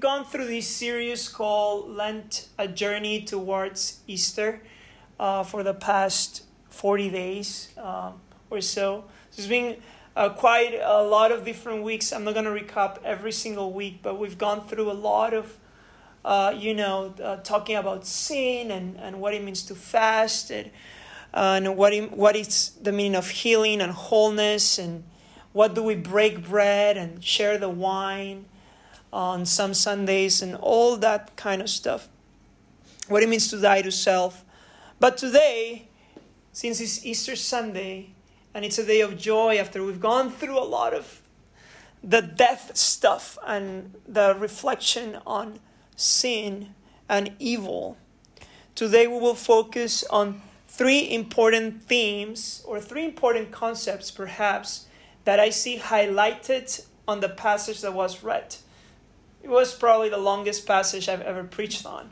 [0.00, 4.62] gone through this series called Lent, a journey towards Easter,
[5.18, 8.14] uh, for the past 40 days um,
[8.48, 9.04] or so.
[9.28, 9.76] It's been
[10.16, 12.14] uh, quite a lot of different weeks.
[12.14, 15.58] I'm not going to recap every single week, but we've gone through a lot of,
[16.24, 20.70] uh, you know, uh, talking about sin and, and what it means to fast and,
[21.34, 25.04] and what, it, what is the meaning of healing and wholeness and
[25.52, 28.46] what do we break bread and share the wine
[29.12, 32.08] on some Sundays and all that kind of stuff.
[33.08, 34.44] What it means to die to self.
[34.98, 35.88] But today,
[36.52, 38.10] since it's Easter Sunday
[38.54, 41.22] and it's a day of joy after we've gone through a lot of
[42.02, 45.60] the death stuff and the reflection on
[45.96, 46.74] sin
[47.08, 47.96] and evil,
[48.74, 54.86] today we will focus on three important themes or three important concepts, perhaps,
[55.24, 58.56] that I see highlighted on the passage that was read.
[59.42, 62.10] It was probably the longest passage I've ever preached on.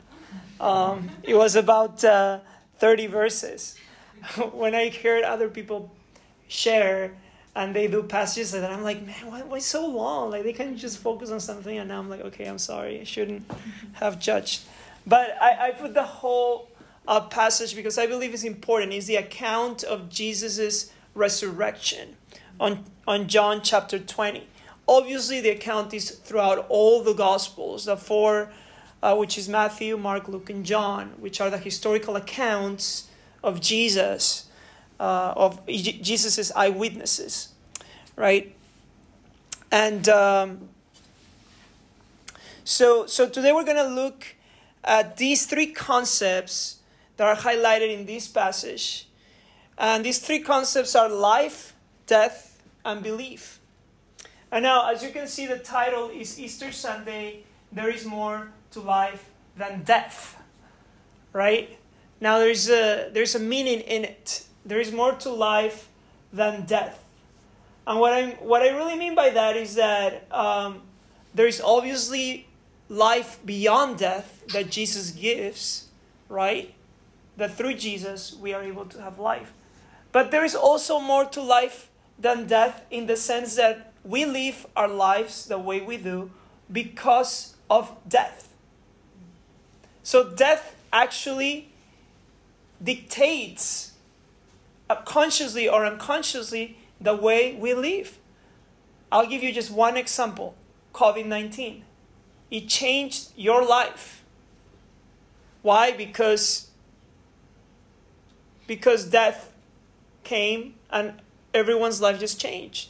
[0.59, 2.39] Um, it was about uh,
[2.79, 3.75] 30 verses.
[4.53, 5.91] when I heard other people
[6.47, 7.13] share
[7.55, 10.31] and they do passages and I'm like, man, why, why so long?
[10.31, 13.03] Like they can just focus on something and now I'm like, okay, I'm sorry, I
[13.03, 13.49] shouldn't
[13.93, 14.61] have judged.
[15.05, 16.69] But I, I put the whole
[17.07, 18.93] uh, passage because I believe it's important.
[18.93, 22.17] It's the account of Jesus' resurrection
[22.59, 24.47] on, on John chapter 20.
[24.89, 28.51] Obviously, the account is throughout all the Gospels, the four,
[29.03, 33.07] uh, which is Matthew, Mark, Luke, and John, which are the historical accounts
[33.43, 34.47] of Jesus,
[34.99, 37.49] uh, of Jesus' eyewitnesses,
[38.15, 38.55] right?
[39.71, 40.69] And um,
[42.63, 44.25] so, so today we're going to look
[44.83, 46.79] at these three concepts
[47.17, 49.07] that are highlighted in this passage.
[49.77, 51.75] And these three concepts are life,
[52.07, 53.58] death, and belief.
[54.51, 57.43] And now, as you can see, the title is Easter Sunday.
[57.71, 60.41] There is more to life than death,
[61.33, 61.77] right?
[62.19, 64.45] Now, there's a there's a meaning in it.
[64.65, 65.87] There is more to life
[66.33, 67.03] than death.
[67.85, 70.81] And what I what I really mean by that is that um,
[71.33, 72.47] there is obviously
[72.89, 75.87] life beyond death that Jesus gives,
[76.27, 76.73] right?
[77.37, 79.53] That through Jesus we are able to have life.
[80.11, 84.65] But there is also more to life than death in the sense that we live
[84.75, 86.31] our lives the way we do
[86.71, 88.53] because of death.
[90.03, 91.69] So, death actually
[92.81, 93.93] dictates
[94.89, 98.17] uh, consciously or unconsciously the way we live.
[99.11, 100.55] I'll give you just one example
[100.93, 101.83] COVID 19.
[102.49, 104.23] It changed your life.
[105.61, 105.91] Why?
[105.91, 106.69] Because,
[108.65, 109.51] because death
[110.23, 111.21] came and
[111.53, 112.89] everyone's life just changed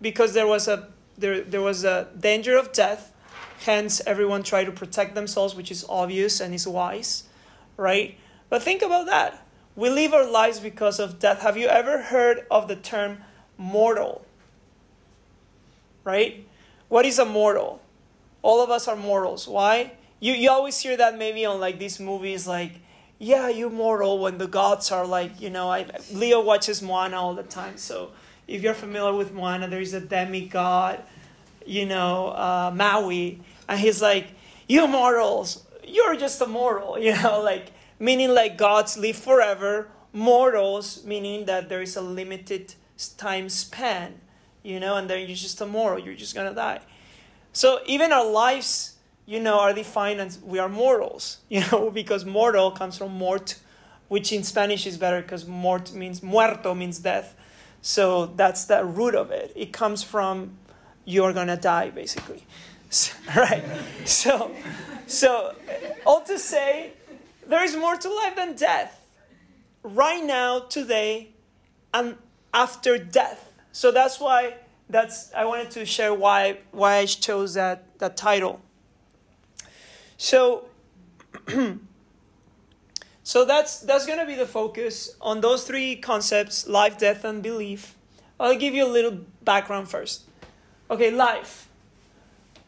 [0.00, 3.12] because there was a there, there was a danger of death
[3.60, 7.24] hence everyone tried to protect themselves which is obvious and is wise
[7.76, 8.18] right?
[8.48, 9.46] But think about that.
[9.76, 11.40] We live our lives because of death.
[11.40, 13.18] Have you ever heard of the term
[13.56, 14.24] mortal?
[16.04, 16.46] Right?
[16.88, 17.80] What is a mortal?
[18.42, 19.48] All of us are mortals.
[19.48, 19.92] Why?
[20.20, 22.72] You, you always hear that maybe on like these movies like
[23.18, 27.34] yeah you mortal when the gods are like you know I, leo watches moana all
[27.34, 28.10] the time so
[28.46, 31.02] if you're familiar with Moana, there is a demigod,
[31.66, 34.28] you know, uh, Maui, and he's like,
[34.68, 41.04] "You mortals, you're just a mortal," you know, like meaning like gods live forever, mortals
[41.04, 42.74] meaning that there is a limited
[43.16, 44.20] time span,
[44.62, 46.80] you know, and then you're just a mortal, you're just gonna die.
[47.52, 52.24] So even our lives, you know, are defined as we are mortals, you know, because
[52.24, 53.56] mortal comes from mort,
[54.08, 57.34] which in Spanish is better because mort means muerto means death.
[57.84, 59.52] So that's the root of it.
[59.54, 60.56] It comes from
[61.04, 62.46] you're gonna die, basically.
[62.88, 63.62] So, right?
[64.06, 64.52] So,
[65.06, 65.54] so
[66.06, 66.94] all to say,
[67.46, 69.06] there is more to life than death.
[69.82, 71.28] Right now, today,
[71.92, 72.16] and
[72.54, 73.52] after death.
[73.72, 74.54] So that's why
[74.88, 78.62] that's I wanted to share why why I chose that that title.
[80.16, 80.64] So
[83.26, 87.96] So that's that's to be the focus on those three concepts: life, death, and belief.
[88.38, 90.24] I'll give you a little background first.
[90.90, 91.68] Okay, life.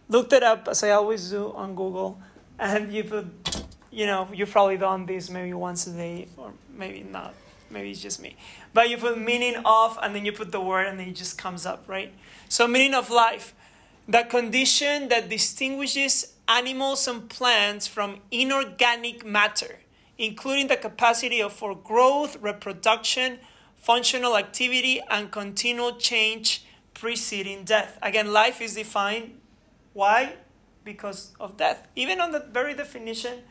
[0.08, 2.18] Looked it up as I always do on Google,
[2.58, 3.26] and you put,
[3.90, 7.34] you know, you've probably done this maybe once a day, or maybe not.
[7.68, 8.36] Maybe it's just me.
[8.72, 11.36] But you put meaning of, and then you put the word, and then it just
[11.36, 12.14] comes up, right?
[12.48, 13.52] So meaning of life,
[14.08, 19.80] the condition that distinguishes animals and plants from inorganic matter
[20.18, 23.38] including the capacity of, for growth, reproduction,
[23.76, 26.64] functional activity, and continual change
[26.94, 27.98] preceding death.
[28.02, 29.40] Again, life is defined
[29.92, 30.34] why?
[30.86, 31.86] because of death.
[31.94, 33.42] Even on the very definition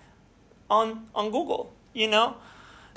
[0.72, 2.38] on, on Google, you know?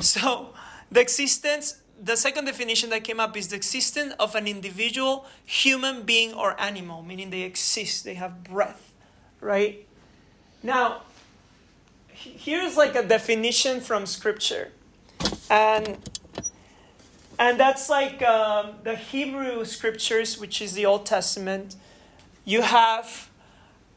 [0.00, 0.54] So
[0.92, 6.04] the existence, the second definition that came up is the existence of an individual human
[6.04, 8.92] being or animal, meaning they exist, they have breath,
[9.40, 9.84] right?
[10.62, 11.02] Now,
[12.18, 14.70] here's like a definition from scripture.
[15.50, 15.98] And
[17.38, 21.76] and that's like um, the Hebrew scriptures, which is the Old Testament.
[22.44, 23.30] You have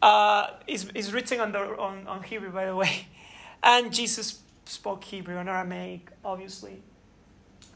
[0.02, 3.08] uh, is is written on the on, on Hebrew, by the way,
[3.64, 6.82] and Jesus spoke Hebrew and Aramaic, obviously.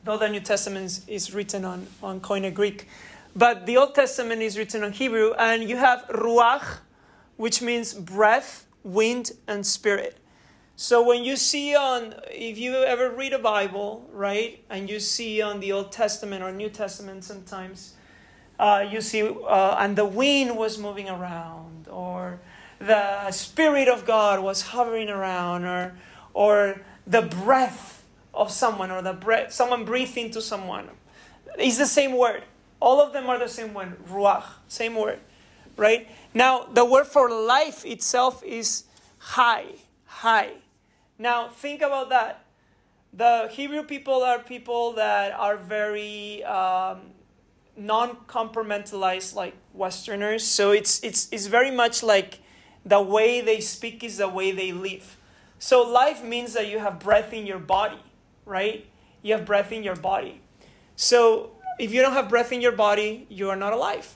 [0.04, 2.88] Though the New Testament is written on on Koine Greek,
[3.36, 6.80] but the Old Testament is written on Hebrew, and you have ruach,
[7.38, 10.20] which means breath, wind, and spirit.
[10.78, 15.42] So when you see on, if you ever read a Bible, right, and you see
[15.42, 17.94] on the Old Testament or New Testament sometimes,
[18.60, 22.42] uh, you see, uh, and the wind was moving around, or
[22.80, 25.98] the Spirit of God was hovering around, or,
[26.34, 30.90] or the breath of someone, or the breath, someone breathed into someone.
[31.58, 32.44] It's the same word.
[32.82, 35.20] All of them are the same word, ruach, same word,
[35.78, 36.10] right?
[36.34, 38.84] Now, the word for life itself is
[39.34, 39.68] chai,
[40.22, 40.52] chai.
[41.18, 42.46] Now, think about that.
[43.14, 47.02] The Hebrew people are people that are very um,
[47.78, 50.44] non compartmentalized like Westerners.
[50.44, 52.40] So it's, it's, it's very much like
[52.86, 55.18] the way they speak is the way they live.
[55.60, 58.00] So life means that you have breath in your body,
[58.46, 58.86] right?
[59.22, 60.42] You have breath in your body.
[60.98, 64.16] So if you don't have breath in your body, you are not alive,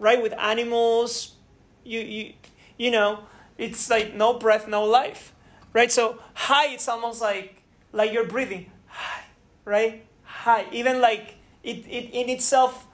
[0.00, 0.20] right?
[0.20, 1.36] With animals,
[1.84, 2.32] you, you,
[2.76, 3.20] you know,
[3.56, 5.32] it's like no breath, no life
[5.76, 5.92] right?
[5.92, 7.62] So chai, it's almost like
[7.92, 9.20] like you're breathing, chai,
[9.66, 10.06] right?
[10.42, 10.64] Chai.
[10.72, 12.86] Even like it, it in itself,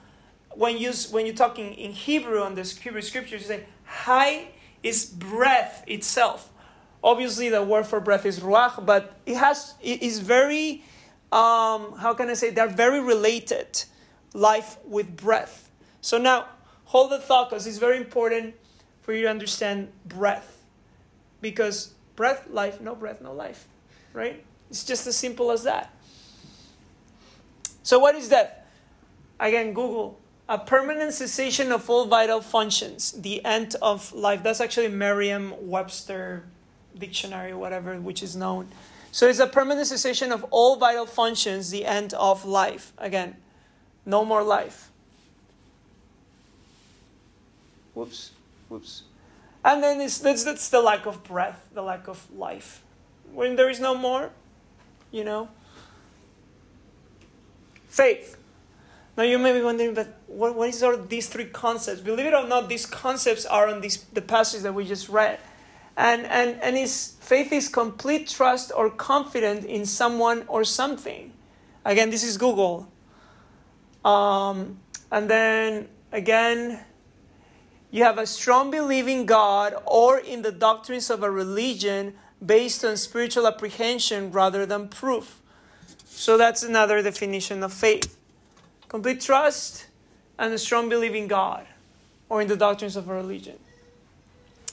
[0.51, 3.67] when you when you're talking in Hebrew on the Hebrew scriptures, you say
[4.05, 4.49] chai
[4.83, 6.51] is breath itself.
[7.05, 10.83] Obviously, the word for breath is ruach, but it has it is very
[11.31, 13.85] um, how can I say they're very related,
[14.35, 15.71] life with breath.
[16.01, 16.47] So now
[16.87, 18.55] hold the thought because it's very important
[19.03, 20.49] for you to understand breath,
[21.41, 23.67] because breath, life, no breath, no life.
[24.13, 24.45] Right?
[24.71, 25.95] It's just as simple as that.
[27.83, 28.53] So, what is death?
[29.41, 30.19] Again, Google.
[30.49, 34.43] A permanent cessation of all vital functions, the end of life.
[34.43, 36.45] That's actually Merriam Webster
[36.99, 38.69] dictionary, whatever, which is known.
[39.11, 42.93] So, it's a permanent cessation of all vital functions, the end of life.
[42.99, 43.37] Again,
[44.07, 44.91] no more life.
[47.95, 48.31] Whoops,
[48.69, 49.03] whoops.
[49.65, 52.83] And then it's, that's, the lack of breath, the lack of life.
[53.33, 54.31] When there is no more,
[55.11, 55.49] you know.
[57.89, 58.37] Faith.
[59.17, 62.01] Now you may be wondering, but what, what is all these three concepts?
[62.01, 65.39] Believe it or not, these concepts are on these, the passage that we just read.
[65.97, 71.33] And, and, and is, faith is complete trust or confidence in someone or something.
[71.85, 72.89] Again, this is Google.
[74.05, 74.79] Um,
[75.11, 76.81] and then again,
[77.93, 82.85] you have a strong belief in God or in the doctrines of a religion based
[82.85, 85.41] on spiritual apprehension rather than proof.
[86.07, 88.19] So that's another definition of faith
[88.89, 89.87] complete trust
[90.39, 91.67] and a strong belief in God
[92.29, 93.59] or in the doctrines of a religion.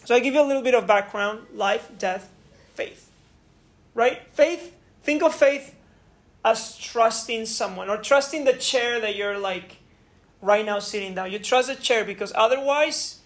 [0.03, 2.29] So I give you a little bit of background life, death,
[2.73, 3.09] faith.
[3.93, 4.21] Right?
[4.33, 5.73] Faith, think of faith
[6.43, 9.78] as trusting someone or trusting the chair that you're like
[10.41, 11.31] right now sitting down.
[11.31, 13.19] You trust a chair because otherwise,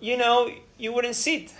[0.00, 1.52] you know, you wouldn't sit.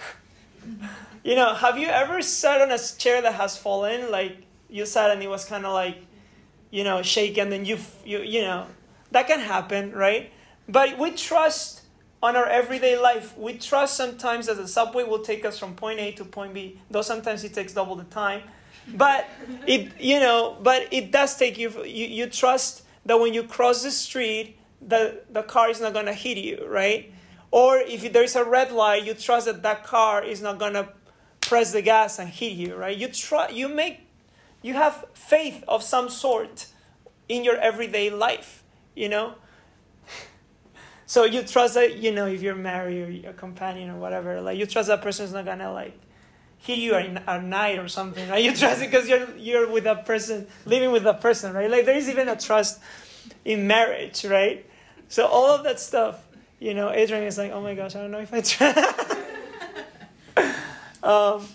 [1.24, 4.10] you know, have you ever sat on a chair that has fallen?
[4.10, 5.98] Like you sat and it was kind of like,
[6.70, 8.66] you know, shaken, and then you, you, you know,
[9.10, 10.30] that can happen, right?
[10.68, 11.82] But we trust
[12.22, 13.36] on our everyday life.
[13.36, 16.78] We trust sometimes that the subway will take us from point A to point B,
[16.90, 18.42] though sometimes it takes double the time.
[18.94, 19.28] But
[19.66, 21.70] it, you know, but it does take you.
[21.84, 26.06] You, you trust that when you cross the street, the, the car is not going
[26.06, 27.12] to hit you, right?
[27.50, 30.74] Or if there is a red light, you trust that that car is not going
[30.74, 30.88] to
[31.40, 32.96] press the gas and hit you, right?
[32.96, 34.06] You try, you make,
[34.62, 36.66] you have faith of some sort
[37.28, 38.62] in your everyday life,
[38.94, 39.34] you know?
[41.06, 44.56] So you trust that, you know, if you're married or your companion or whatever, like
[44.56, 45.98] you trust that person is not going to like
[46.58, 48.44] hit you at night or something, right?
[48.44, 51.68] You trust it because you're, you're with a person, living with a person, right?
[51.68, 52.78] Like there is even a trust
[53.44, 54.64] in marriage, right?
[55.10, 56.26] So all of that stuff,
[56.58, 58.70] you know, Adrian is like, oh my gosh, I don't know if I try.
[61.02, 61.46] um,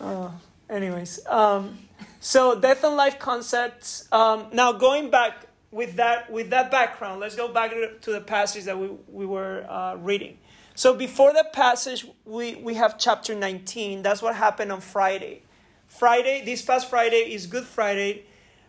[0.00, 0.30] uh,
[0.70, 1.78] anyways, um,
[2.20, 4.08] so death and life concepts.
[4.12, 8.64] Um, now going back with that with that background, let's go back to the passage
[8.64, 10.38] that we we were uh, reading.
[10.76, 14.02] So before the passage, we, we have chapter 19.
[14.02, 15.40] That's what happened on Friday.
[15.88, 18.26] Friday, this past Friday is Good Friday,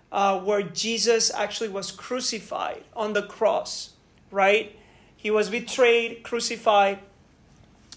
[0.10, 3.96] uh, where Jesus actually was crucified on the cross,
[4.32, 4.78] right?
[5.16, 7.00] He was betrayed, crucified.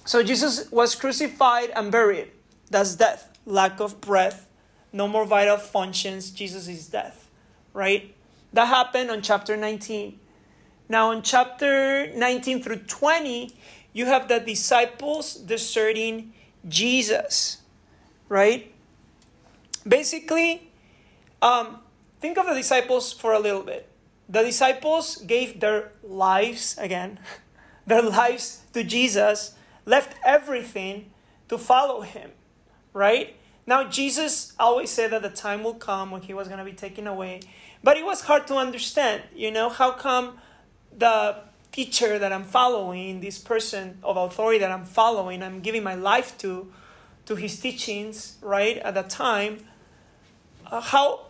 [0.04, 2.30] So Jesus was crucified and buried.
[2.70, 3.38] That's death.
[3.46, 4.48] Lack of breath,
[4.92, 6.30] no more vital functions.
[6.30, 7.28] Jesus is death,
[7.72, 8.14] right?
[8.52, 10.18] That happened on chapter 19.
[10.88, 13.54] Now, in chapter 19 through 20,
[13.92, 16.32] you have the disciples deserting
[16.68, 17.58] Jesus,
[18.28, 18.72] right?
[19.86, 20.70] Basically,
[21.40, 21.78] um,
[22.20, 23.89] think of the disciples for a little bit.
[24.30, 27.18] The disciples gave their lives, again,
[27.86, 31.10] their lives to Jesus, left everything
[31.48, 32.30] to follow him,
[32.92, 33.34] right?
[33.66, 36.72] Now, Jesus always said that the time will come when he was going to be
[36.72, 37.40] taken away,
[37.82, 39.24] but it was hard to understand.
[39.34, 40.38] You know, how come
[40.96, 45.96] the teacher that I'm following, this person of authority that I'm following, I'm giving my
[45.96, 46.72] life to,
[47.26, 49.66] to his teachings, right, at that time,
[50.66, 51.26] uh, how,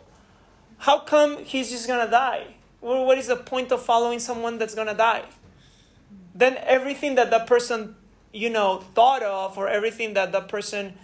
[0.79, 2.57] how come he's just going to die?
[2.81, 5.25] Well, what is the point of following someone that's to die?
[6.35, 7.97] Then everything that that person,
[8.33, 10.95] you know, thought of or everything that that person,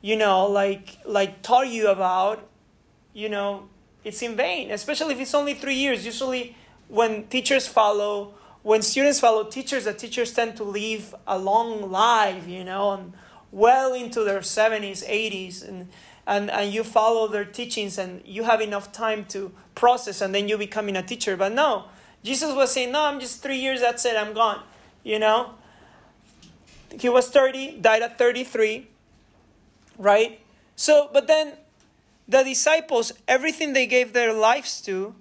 [0.00, 2.48] you know, like like taught you about,
[3.12, 3.68] you know,
[4.04, 6.06] it's in vain, especially if it's only 3 years.
[6.06, 6.56] Usually
[6.88, 12.48] when teachers follow when students follow teachers, the teachers tend to live a long life,
[12.48, 13.12] you know, and
[13.52, 15.88] well into their 70s, 80s, and,
[16.26, 20.48] and, and you follow their teachings and you have enough time to process and then
[20.48, 21.36] you becoming a teacher.
[21.36, 21.84] But no,
[22.24, 24.62] Jesus was saying, No, I'm just three years, that's it, I'm gone,
[25.04, 25.54] you know.
[26.98, 28.88] He was 30, died at 33,
[29.98, 30.40] right?
[30.74, 31.52] So, but then
[32.26, 35.14] the disciples, everything they gave their lives to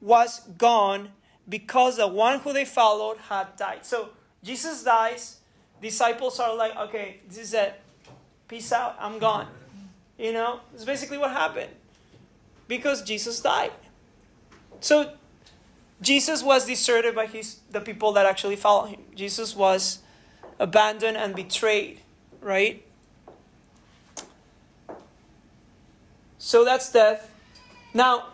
[0.00, 1.10] was gone
[1.48, 3.86] because the one who they followed had died.
[3.86, 4.10] So
[4.42, 5.38] Jesus dies,
[5.80, 7.80] disciples are like, okay, this is it.
[8.48, 9.48] Peace out, I'm gone.
[10.22, 11.72] You know, it's basically what happened.
[12.68, 13.72] Because Jesus died.
[14.78, 15.14] So
[16.00, 19.00] Jesus was deserted by his the people that actually follow him.
[19.16, 19.98] Jesus was
[20.60, 22.02] abandoned and betrayed,
[22.40, 22.86] right?
[26.38, 27.28] So that's death.
[27.92, 28.28] Now,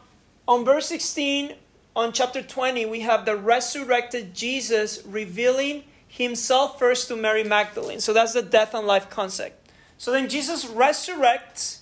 [0.46, 1.54] on verse 16
[1.96, 8.00] on chapter 20, we have the resurrected Jesus revealing himself first to Mary Magdalene.
[8.00, 9.58] So that's the death and life concept.
[9.98, 11.77] So then Jesus resurrects,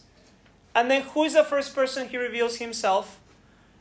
[0.76, 3.20] and then who is the first person he reveals himself?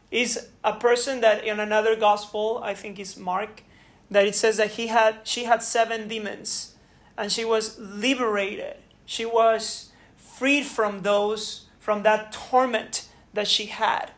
[0.09, 3.63] Is a person that in another gospel, I think is Mark,
[4.09, 6.75] that it says that he had she had seven demons
[7.17, 8.77] and she was liberated.
[9.05, 14.09] She was freed from those from that torment that she had,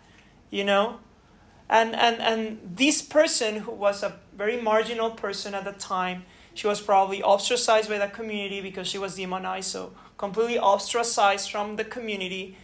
[0.49, 0.99] you know?
[1.69, 6.65] And, and, and this person, who was a very marginal person at the time, she
[6.65, 11.83] was probably ostracized by the community because she was demonized, so completely ostracized from the
[11.83, 12.55] community.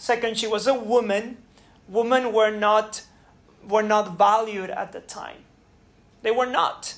[0.00, 1.36] Second, she was a woman.
[1.86, 3.02] Women were not,
[3.68, 5.44] were not valued at the time.
[6.22, 6.94] They were not.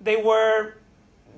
[0.00, 0.72] They were,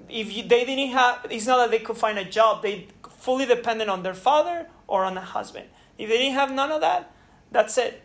[0.09, 2.87] if you, they didn't have, it's not that they could find a job, they
[3.19, 5.67] fully depended on their father or on a husband.
[5.99, 7.11] If they didn't have none of that,
[7.51, 8.03] that's it.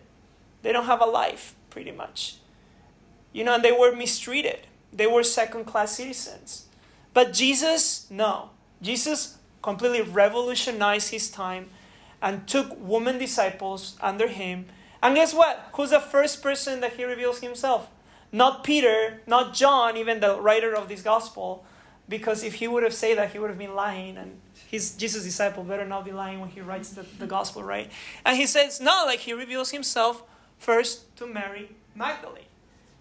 [0.63, 2.37] They don't have a life, pretty much.
[3.31, 4.65] You know, and they were mistreated.
[4.91, 6.65] They were second class citizens.
[7.13, 8.49] But Jesus, no.
[8.81, 11.69] Jesus completely revolutionized his time
[12.21, 14.65] and took woman disciples under him.
[15.01, 15.69] And guess what?
[15.73, 17.89] Who's the first person that he reveals himself?
[18.31, 21.65] Not Peter, not John, even the writer of this gospel,
[22.07, 25.23] because if he would have said that, he would have been lying, and he's Jesus'
[25.23, 27.91] disciple better not be lying when he writes the, the gospel, right?
[28.25, 30.23] And he says, no, like he reveals himself
[30.59, 32.45] first to Mary Magdalene.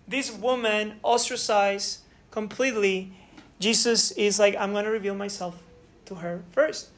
[0.09, 2.01] This woman ostracized
[2.31, 3.13] completely.
[3.61, 5.63] Jesus is like, I'm going to reveal myself
[6.07, 6.89] to her first.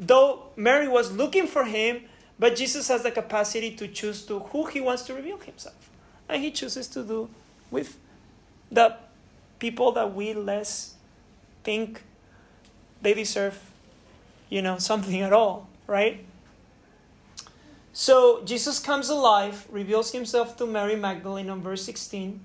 [0.00, 2.04] Though Mary was looking for him,
[2.38, 5.90] but Jesus has the capacity to choose to who he wants to reveal himself.
[6.26, 7.28] And he chooses to do
[7.70, 7.98] with
[8.72, 8.96] the
[9.58, 10.94] people that we less
[11.62, 12.02] think
[13.02, 13.60] they deserve,
[14.48, 16.24] you know, something at all, right?
[17.92, 22.40] So Jesus comes alive, reveals himself to Mary Magdalene on verse 16.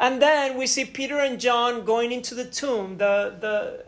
[0.00, 2.96] And then we see Peter and John going into the tomb.
[2.96, 3.84] The, the,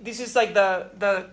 [0.00, 1.26] this is like the, the,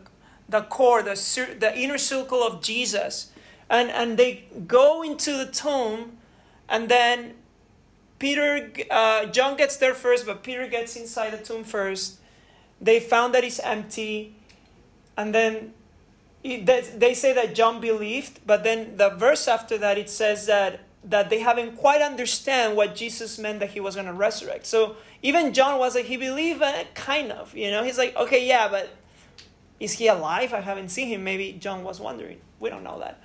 [0.47, 1.15] the core, the,
[1.59, 3.31] the inner circle of Jesus.
[3.69, 6.17] And, and they go into the tomb,
[6.69, 7.33] and then
[8.19, 12.19] Peter, uh, John gets there first, but Peter gets inside the tomb first.
[12.79, 14.35] They found that it's empty.
[15.17, 15.73] And then
[16.43, 21.29] they say that John believed, but then the verse after that it says that that
[21.29, 24.65] they haven't quite understand what Jesus meant that he was going to resurrect.
[24.65, 27.83] So even John was like he believed uh, kind of, you know.
[27.83, 28.89] He's like, "Okay, yeah, but
[29.84, 30.54] is he alive?
[30.54, 32.40] I haven't seen him." Maybe John was wondering.
[32.60, 33.22] We don't know that.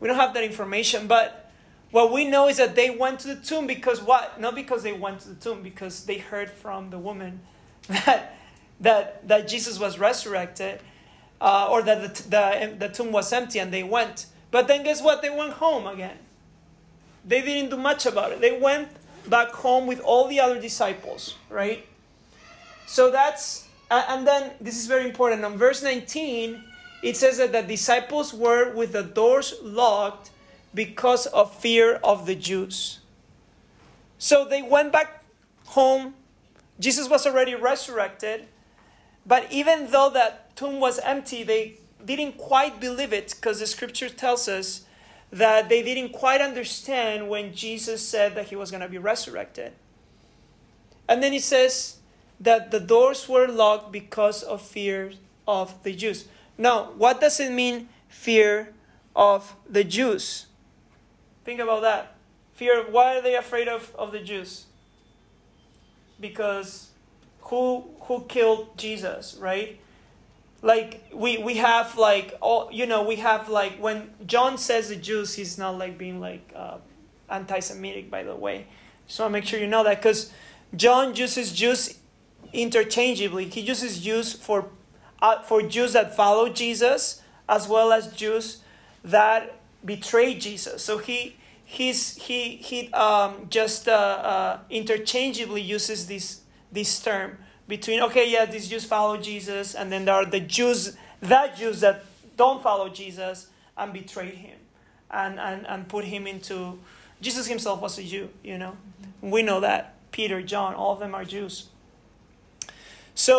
[0.00, 1.50] We don't have that information, but
[1.90, 4.40] what we know is that they went to the tomb because what?
[4.40, 7.40] Not because they went to the tomb, because they heard from the woman
[7.88, 8.36] that
[8.80, 10.80] that that Jesus was resurrected,
[11.40, 14.26] uh, or that the, the the tomb was empty, and they went.
[14.50, 15.20] But then guess what?
[15.22, 16.18] They went home again.
[17.24, 18.40] They didn't do much about it.
[18.40, 18.88] They went
[19.28, 21.86] back home with all the other disciples, right?
[22.86, 25.44] So that's, Uh, and then this is very important.
[25.44, 26.62] On verse 19,
[27.02, 30.30] it says that the disciples were with the doors locked
[30.74, 33.00] because of fear of the Jews.
[34.18, 35.24] So they went back
[35.66, 36.14] home.
[36.78, 38.46] Jesus was already resurrected.
[39.24, 44.08] But even though that tomb was empty, they didn't quite believe it because the scripture
[44.08, 44.82] tells us
[45.30, 49.72] that they didn't quite understand when Jesus said that he was going to be resurrected.
[51.08, 51.97] And then he says
[52.40, 55.12] that the doors were locked because of fear
[55.46, 56.26] of the Jews.
[56.56, 58.72] Now, what does it mean, fear
[59.14, 60.46] of the Jews?
[61.44, 62.14] Think about that.
[62.54, 64.66] Fear, why are they afraid of, of the Jews?
[66.20, 66.88] Because
[67.42, 69.78] who who killed Jesus, right?
[70.62, 74.96] like we we have like all you know we have like when John says the
[74.96, 76.78] Jews he's not like being like uh,
[77.30, 78.66] anti-Semitic by the way
[79.06, 80.32] so I make sure you know that because
[80.74, 81.98] John uses Jews
[82.52, 83.46] interchangeably.
[83.46, 84.70] He uses Jews for
[85.20, 88.62] uh, for Jews that follow Jesus as well as Jews
[89.02, 90.82] that betray Jesus.
[90.82, 96.40] So he he's he he um, just uh, uh interchangeably uses this
[96.72, 97.38] this term
[97.68, 101.80] between okay yeah these jews follow jesus and then there are the jews that jews
[101.80, 102.04] that
[102.38, 104.58] don't follow jesus and betrayed him
[105.10, 106.78] and and, and put him into
[107.20, 108.76] jesus himself was a jew you know?
[109.20, 111.68] We know that peter john all of them are jews
[113.18, 113.34] so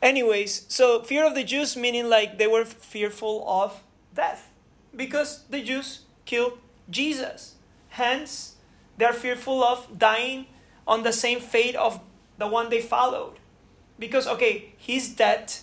[0.00, 3.82] anyways so fear of the jews meaning like they were fearful of
[4.14, 4.50] death
[4.94, 6.58] because the jews killed
[6.90, 7.54] jesus
[7.90, 8.56] hence
[8.98, 10.46] they're fearful of dying
[10.86, 12.00] on the same fate of
[12.38, 13.38] the one they followed
[13.98, 15.54] because, okay, he's dead.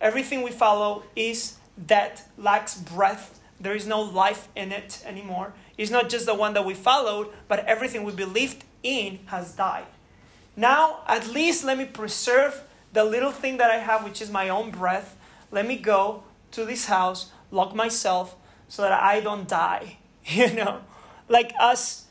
[0.00, 3.40] Everything we follow is dead, lacks breath.
[3.58, 5.54] There is no life in it anymore.
[5.78, 9.86] It's not just the one that we followed, but everything we believed in has died.
[10.56, 12.62] Now, at least let me preserve
[12.96, 15.16] the little thing that I have, which is my own breath.
[15.52, 18.34] Let me go to this house, lock myself
[18.68, 19.98] so that I don't die.
[20.28, 20.80] You know,
[21.28, 22.06] like us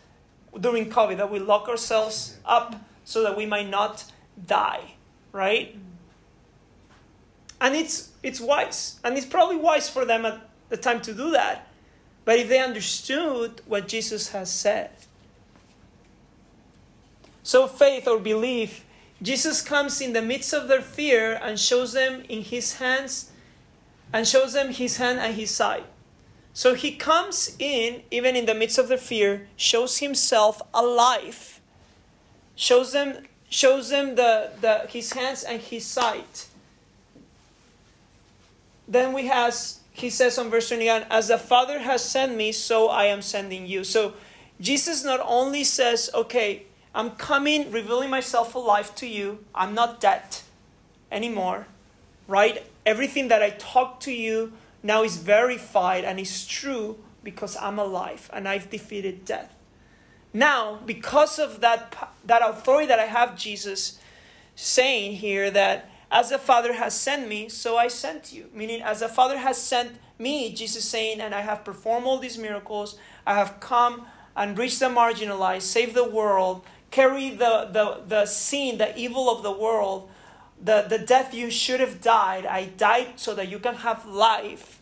[0.58, 2.70] during COVID, that we lock ourselves up
[3.04, 4.06] so that we might not
[4.48, 4.96] die
[5.36, 5.76] right?
[7.60, 9.00] And it's it's wise.
[9.04, 11.68] And it's probably wise for them at the time to do that.
[12.24, 14.92] But if they understood what Jesus has said.
[17.44, 18.85] So faith or belief,
[19.26, 23.32] Jesus comes in the midst of their fear and shows them in his hands
[24.14, 25.86] and shows them his hand and his side.
[26.54, 31.60] So he comes in, even in the midst of their fear, shows himself alive,
[32.56, 36.48] shows them shows them the, the, his hands and his sight.
[38.88, 42.90] Then we has he says on verse 21, as the Father has sent me, so
[42.90, 43.84] I am sending you.
[43.84, 44.14] So
[44.62, 49.40] Jesus not only says, okay, I'm coming, revealing myself alive to you.
[49.54, 50.38] I'm not dead
[51.12, 51.68] anymore,
[52.26, 52.66] right?
[52.86, 58.30] Everything that I talk to you now is verified and is true because I'm alive
[58.32, 59.54] and I've defeated death.
[60.34, 64.00] Now, because of that, that authority that I have, Jesus
[64.56, 68.50] saying here that as the Father has sent me, so I sent you.
[68.54, 72.38] Meaning, as the Father has sent me, Jesus saying, and I have performed all these
[72.38, 74.06] miracles, I have come
[74.36, 79.44] and reached the marginalized, saved the world, carry the, the, the sin, the evil of
[79.44, 80.10] the world,
[80.62, 82.46] the, the death you should have died.
[82.46, 84.82] I died so that you can have life,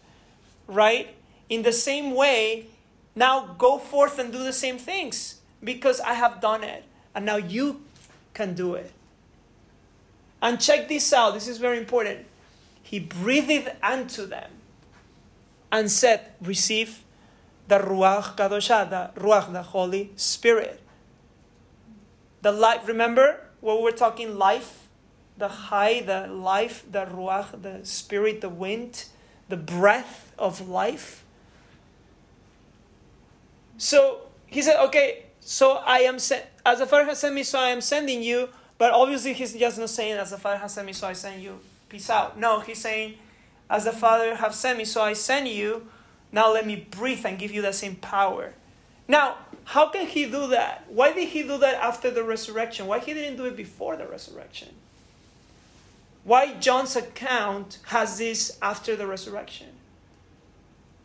[0.68, 1.16] right?
[1.50, 2.68] In the same way,
[3.16, 6.84] now go forth and do the same things because I have done it.
[7.16, 7.82] And now you
[8.34, 8.92] can do it.
[10.42, 11.34] And check this out.
[11.34, 12.26] This is very important.
[12.82, 14.52] He breathed unto them
[15.72, 17.04] and said, Receive
[17.68, 20.83] the Ruach Kadoshah, the Ruach, the Holy Spirit.
[22.44, 24.90] The life, remember what we're talking life?
[25.38, 29.06] The chai, the life, the Ruach, the Spirit, the wind,
[29.48, 31.24] the breath of life.
[33.78, 37.60] So he said, Okay, so I am sent, as the Father has sent me, so
[37.60, 38.50] I am sending you.
[38.78, 41.42] But obviously, he's just not saying, as the Father has sent me, so I send
[41.42, 41.60] you.
[41.88, 42.38] Peace out.
[42.38, 43.16] No, he's saying,
[43.70, 45.88] as the Father has sent me, so I send you.
[46.30, 48.54] Now let me breathe and give you the same power.
[49.08, 50.86] Now, how can he do that?
[50.90, 52.88] Why did he do that after the resurrection?
[52.88, 54.70] Why he didn't do it before the resurrection?
[56.24, 59.68] Why John's account has this after the resurrection?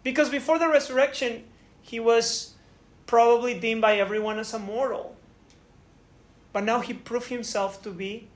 [0.04, 1.44] Because before the resurrection,
[1.82, 2.54] he was
[3.06, 5.16] probably deemed by everyone as a mortal.
[6.52, 8.28] But now he proved himself to be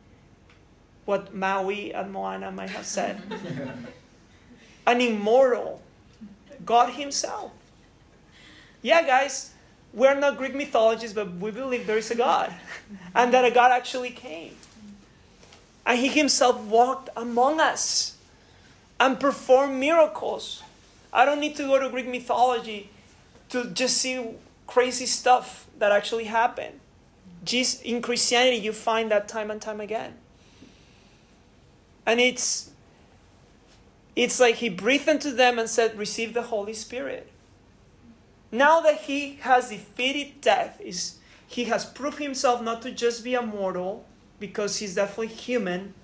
[1.05, 3.21] what Maui and Moana might have said
[4.87, 5.83] an immortal,
[6.65, 7.53] God Himself.
[8.83, 9.53] Yeah, guys,
[9.95, 12.53] we're not Greek mythologists, but we believe there is a God
[13.15, 14.57] and that a God actually came.
[15.87, 18.17] And He Himself walked among us
[18.99, 20.63] and performed miracles.
[21.13, 22.91] I don't need to go to Greek mythology
[23.51, 24.25] to just see
[24.67, 26.81] crazy stuff that actually happened.
[27.45, 30.15] Just in Christianity, you find that time and time again.
[32.07, 32.71] And it's
[34.15, 37.32] it's like he breathed into them and said, Receive the Holy Spirit.
[38.53, 43.35] Now that he has defeated death, is he has proved himself not to just be
[43.35, 44.05] a mortal,
[44.39, 45.95] because he's definitely human,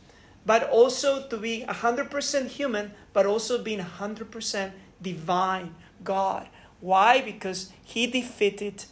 [0.46, 6.48] but also to be 100% human, but also being 100% divine God.
[6.80, 7.20] Why?
[7.20, 8.84] Because he defeated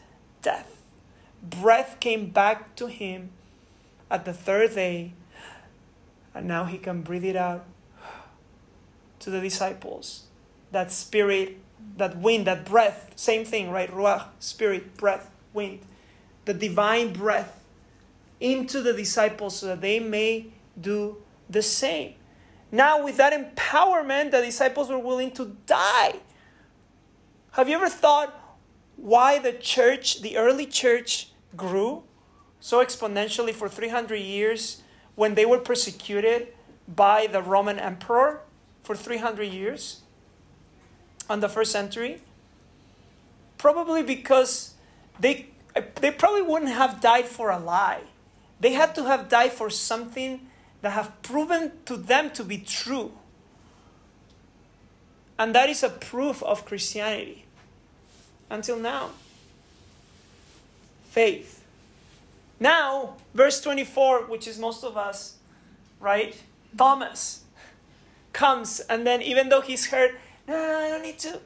[0.42, 0.82] death.
[1.42, 3.30] Breath came back to him
[4.10, 5.12] at the third day,
[6.34, 7.64] and now he can breathe it out
[9.20, 10.24] to the disciples.
[10.72, 11.58] That spirit,
[11.96, 13.90] that wind, that breath, same thing, right?
[13.90, 15.80] Ruach, spirit, breath, wind.
[16.44, 17.64] The divine breath
[18.40, 20.46] into the disciples so that they may
[20.80, 21.18] do
[21.48, 22.14] the same.
[22.70, 26.16] Now, with that empowerment, the disciples were willing to die.
[27.52, 28.38] Have you ever thought
[28.96, 32.02] why the church, the early church, grew
[32.60, 34.82] so exponentially for 300 years
[35.14, 36.48] when they were persecuted
[36.88, 38.40] by the Roman emperor
[38.82, 40.02] for 300 years
[41.28, 42.20] on the first century?
[43.58, 44.74] Probably because
[45.18, 45.46] they,
[46.00, 48.02] they probably wouldn't have died for a lie.
[48.60, 50.48] They had to have died for something
[50.82, 53.12] that have proven to them to be true.
[55.38, 57.44] And that is a proof of Christianity
[58.48, 59.10] until now.
[61.10, 61.64] Faith.
[62.58, 65.36] Now, verse 24, which is most of us,
[66.00, 66.40] right?
[66.76, 67.42] Thomas
[68.32, 71.40] comes, and then even though he's hurt, no, no, I don't need to.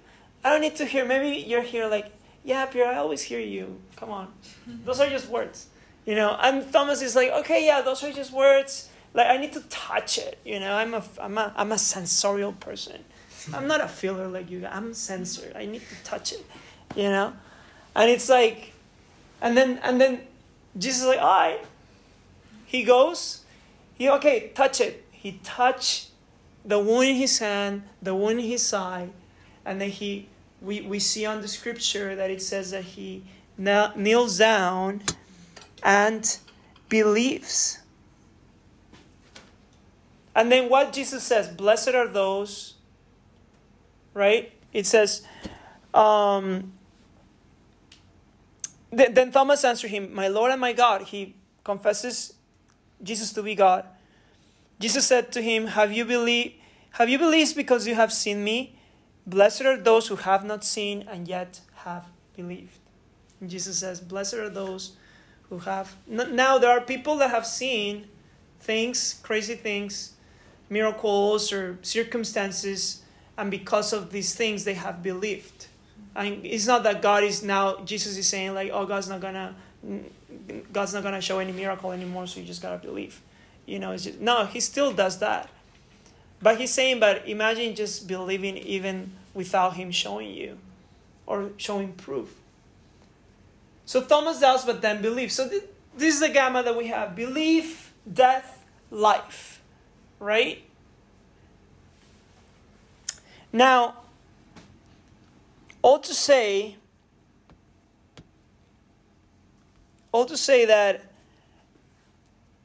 [0.44, 1.04] I don't need to hear.
[1.04, 2.12] Maybe you're here like,
[2.44, 3.80] yeah, Pierre, I always hear you.
[3.96, 4.28] Come on.
[4.68, 4.84] Mm-hmm.
[4.84, 5.66] Those are just words.
[6.06, 8.88] You know, and Thomas is like, okay, yeah, those are just words.
[9.12, 10.38] Like I need to touch it.
[10.44, 13.04] You know, I'm a, I'm a, I'm a sensorial person.
[13.54, 14.66] I'm not a feeler like you.
[14.66, 15.52] I'm sensor.
[15.54, 16.44] I need to touch it.
[16.94, 17.32] You know,
[17.96, 18.72] and it's like,
[19.40, 20.20] and then and then
[20.76, 21.60] Jesus is like, all right.
[22.66, 23.44] He goes,
[23.94, 25.04] he okay, touch it.
[25.10, 26.09] He touch
[26.64, 29.10] the wound in his hand, the wound in his side,
[29.64, 30.28] and then he
[30.60, 33.24] we, we see on the scripture that it says that he
[33.56, 35.02] kneels down
[35.82, 36.38] and
[36.88, 37.78] believes.
[40.34, 42.74] And then what Jesus says, blessed are those,
[44.14, 44.52] right?
[44.72, 45.22] It says,
[45.92, 46.72] um,
[48.96, 51.02] th- then Thomas answered him, My Lord and my God.
[51.02, 52.34] He confesses
[53.02, 53.86] Jesus to be God.
[54.80, 56.54] Jesus said to him, Have you believed?
[56.92, 58.74] Have you believed because you have seen me?
[59.26, 62.78] Blessed are those who have not seen and yet have believed.
[63.40, 64.96] And Jesus says, Blessed are those
[65.50, 65.94] who have.
[66.06, 68.08] Now, there are people that have seen
[68.60, 70.14] things, crazy things,
[70.70, 73.02] miracles, or circumstances,
[73.36, 75.66] and because of these things, they have believed.
[76.16, 79.54] And it's not that God is now, Jesus is saying, like, oh, God's not gonna.
[80.72, 83.20] God's not gonna show any miracle anymore, so you just gotta believe.
[83.70, 84.46] You know, it's just no.
[84.46, 85.48] He still does that,
[86.42, 90.58] but he's saying, but imagine just believing even without him showing you,
[91.24, 92.34] or showing proof.
[93.86, 95.36] So Thomas doubts, but then believes.
[95.36, 95.62] So th-
[95.96, 99.62] this is the gamma that we have belief, death, life.
[100.18, 100.64] Right?
[103.52, 103.98] Now,
[105.80, 106.74] all to say,
[110.10, 111.09] all to say that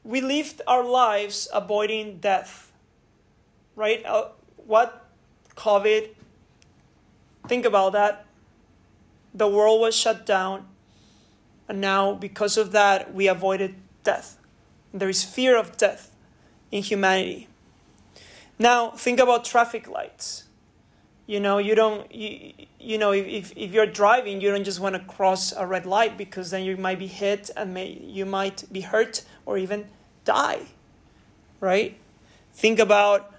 [0.06, 2.72] we lived our lives avoiding death.
[3.74, 4.04] Right?
[4.04, 5.04] Uh, what?
[5.56, 6.10] COVID.
[7.48, 8.26] Think about that.
[9.34, 10.66] The world was shut down
[11.68, 14.38] and now, because of that, we avoided death.
[14.94, 16.10] There is fear of death
[16.70, 17.48] in humanity.
[18.58, 20.44] Now, think about traffic lights.
[21.26, 24.94] You know, you don't, you, you know, if, if you're driving, you don't just want
[24.94, 28.64] to cross a red light because then you might be hit and may, you might
[28.72, 29.86] be hurt or even
[30.26, 30.66] die,
[31.60, 31.96] right?
[32.52, 33.32] Think about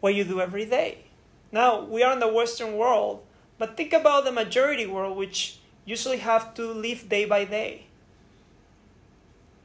[0.00, 1.04] what you do every day.
[1.52, 3.22] Now, we are in the Western world,
[3.58, 7.84] but think about the majority world, which usually have to live day by day.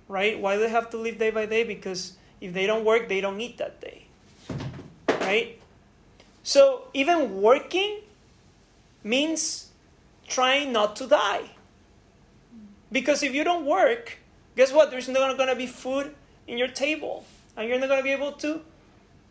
[0.10, 0.40] Right?
[0.40, 1.64] Why do they have to live day by day?
[1.64, 4.06] Because if they don't work, they don't eat that day.
[5.10, 5.60] Right?
[6.44, 8.02] So even working
[9.04, 9.70] means
[10.28, 11.52] trying not to die.
[12.92, 14.18] Because if you don't work,
[14.56, 14.92] guess what?
[14.92, 16.16] There's not going to be food
[16.48, 17.26] in your table.
[17.56, 18.62] And you're not going to be able to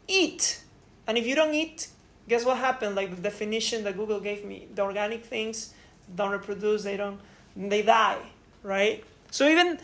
[0.08, 0.60] eat.
[1.06, 1.88] And if you don't eat,
[2.28, 2.96] guess what happened?
[2.96, 5.74] Like the definition that Google gave me the organic things
[6.14, 7.20] don't reproduce, they don't,
[7.56, 8.20] they die,
[8.62, 9.02] right?
[9.30, 9.78] So even,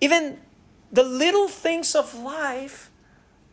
[0.00, 0.38] even
[0.90, 2.90] the little things of life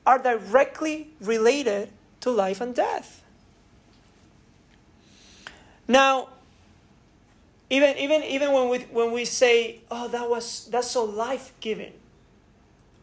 [0.06, 1.90] are directly related
[2.22, 3.24] to life and death.
[5.88, 6.30] Now,
[7.70, 11.94] even even even when we when we say, "Oh, that was that's so life giving,"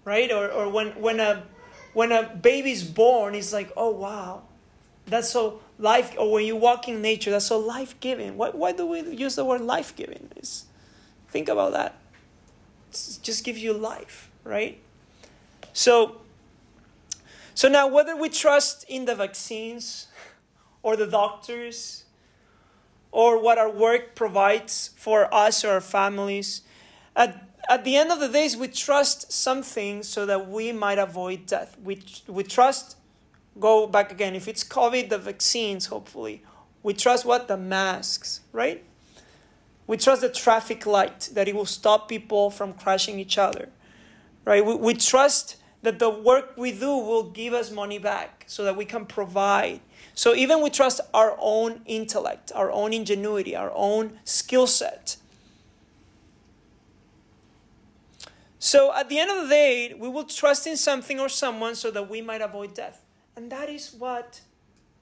[0.07, 0.33] right?
[0.33, 1.43] Or or when when a
[1.93, 4.45] when a baby's born, it's like, "Oh wow,
[5.05, 8.39] that's so life." Or when you walk in nature, that's so life giving.
[8.39, 10.31] Why why do we use the word life giving?
[11.29, 11.97] Think about that.
[12.93, 14.79] Just gives you life, right?
[15.75, 16.23] So.
[17.55, 20.09] So now, whether we trust in the vaccines
[20.83, 22.05] or the doctors
[23.17, 26.61] or what our work provides for us or our families.
[27.17, 31.47] At, at the end of the days, we trust something so that we might avoid
[31.47, 31.77] death.
[31.83, 32.97] We, we trust,
[33.59, 36.43] go back again, if it's COVID, the vaccines, hopefully.
[36.83, 37.49] We trust what?
[37.49, 38.85] The masks, right?
[39.87, 43.69] We trust the traffic light, that it will stop people from crashing each other,
[44.45, 44.65] right?
[44.65, 48.77] We, we trust that the work we do will give us money back so that
[48.77, 49.81] we can provide
[50.17, 55.19] so even we trust our own intellect, our own ingenuity, our own skill set.
[58.67, 61.93] So at the end of the day, we will trust in something or someone so
[61.93, 63.01] that we might avoid death.
[63.37, 64.41] And that is what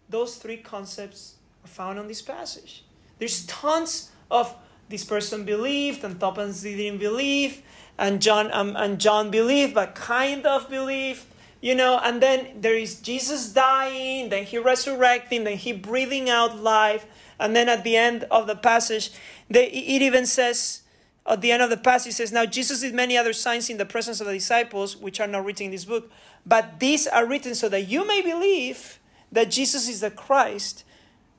[0.07, 2.85] those three concepts are found on this passage.
[3.19, 4.55] There's tons of
[4.91, 7.63] this person believed and Thomas didn't believe,
[7.97, 11.25] and John um, and John believed but kind of believed
[11.63, 16.61] you know, and then there is Jesus dying, then he resurrecting, then he breathing out
[16.61, 17.07] life,
[17.41, 19.11] and then at the end of the passage,
[19.49, 20.83] they, it even says,
[21.27, 23.87] at the end of the passage, says, Now Jesus did many other signs in the
[23.87, 26.11] presence of the disciples, which are not written in this book,
[26.45, 29.01] but these are written so that you may believe
[29.33, 30.85] that Jesus is the Christ,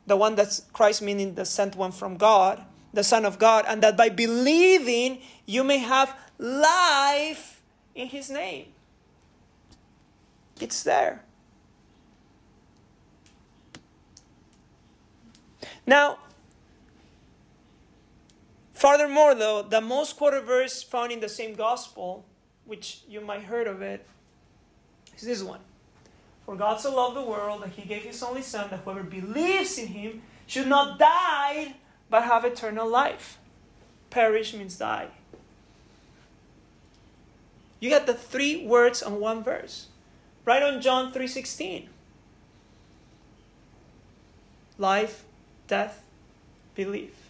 [0.07, 3.81] the one that's Christ meaning the sent one from God, the Son of God, and
[3.83, 7.61] that by believing you may have life
[7.93, 8.67] in his name.
[10.59, 11.23] It's there.
[15.85, 16.17] Now,
[18.75, 22.25] furthermore, though, the most quoted verse found in the same gospel,
[22.65, 24.05] which you might heard of it,
[25.17, 25.61] is this one.
[26.45, 29.79] For God so loved the world that he gave his only Son, that whoever believes
[29.79, 31.73] in him should not die,
[32.09, 33.39] but have eternal life.
[34.11, 35.07] Perish means die.
[37.79, 39.87] You got the three words on one verse.
[40.45, 41.89] Right on John 3:16.
[44.77, 45.23] Life,
[45.67, 46.03] death,
[46.75, 47.24] belief.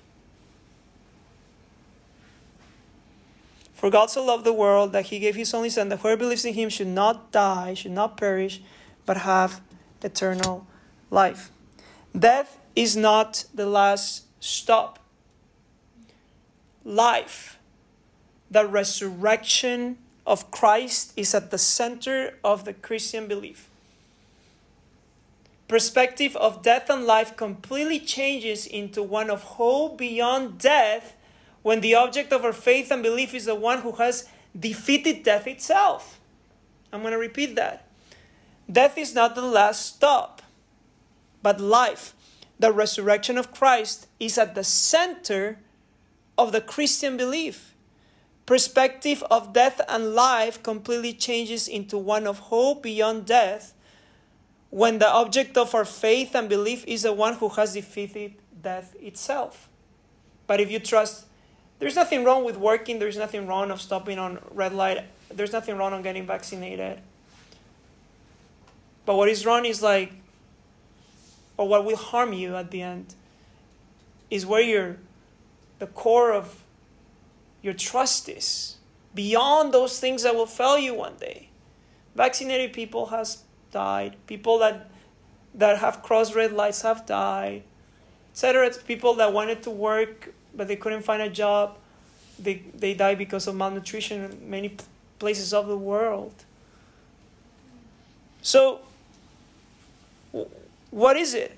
[3.86, 6.44] For God so loved the world that he gave his only son that whoever believes
[6.44, 8.60] in him should not die, should not perish,
[9.06, 9.62] but have
[10.02, 10.66] eternal
[11.12, 11.52] life.
[12.18, 14.98] Death is not the last stop.
[16.84, 17.60] Life,
[18.50, 23.70] the resurrection of Christ is at the center of the Christian belief.
[25.68, 31.15] Perspective of death and life completely changes into one of hope beyond death
[31.66, 35.48] when the object of our faith and belief is the one who has defeated death
[35.48, 36.20] itself.
[36.94, 37.88] I'm going to repeat that.
[38.72, 40.44] Death is not the last stop,
[41.42, 42.14] but life,
[42.60, 45.58] the resurrection of Christ, is at the center
[46.38, 47.74] of the Christian belief
[48.46, 53.74] perspective of death and life completely changes into one of hope beyond death
[54.70, 58.96] when the object of our faith and belief is the one who has defeated death
[59.02, 59.68] itself.
[60.46, 61.26] But if you trust,
[61.80, 65.78] there's nothing wrong with working, there's nothing wrong of stopping on red light, there's nothing
[65.78, 67.00] wrong on getting vaccinated.
[69.06, 70.14] But what is wrong is like,
[71.58, 73.14] or what will harm you at the end,
[74.32, 74.98] is where you're,
[75.80, 76.64] the core of
[77.62, 78.76] your trust is
[79.16, 81.50] beyond those things that will fail you one day.
[82.16, 84.16] Vaccinated people has died.
[84.28, 84.90] People that
[85.56, 87.64] that have crossed red lights have died,
[88.34, 88.72] etc.
[88.86, 91.78] People that wanted to work but they couldn't find a job,
[92.40, 94.76] they they die because of malnutrition in many
[95.20, 96.34] places of the world.
[98.42, 98.82] So,
[100.92, 101.58] what is it?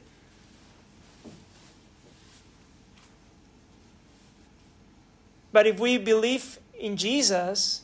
[5.52, 7.82] But if we believe in Jesus,